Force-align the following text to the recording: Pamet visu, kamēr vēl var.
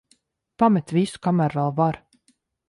Pamet 0.63 0.93
visu, 0.99 1.21
kamēr 1.27 1.57
vēl 1.59 1.71
var. 1.83 2.01